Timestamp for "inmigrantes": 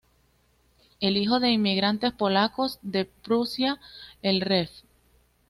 1.51-2.11